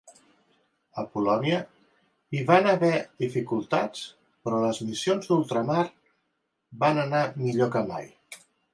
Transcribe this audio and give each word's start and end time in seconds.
A 1.01 1.03
Polònia 1.17 1.59
hi 2.37 2.41
van 2.47 2.71
haver 2.71 2.91
dificultats, 3.25 4.03
però 4.49 4.65
les 4.67 4.83
missions 4.89 5.31
d'ultramar 5.31 5.87
van 6.87 7.07
anar 7.09 7.25
millor 7.47 7.75
que 7.79 7.89
mai. 7.95 8.15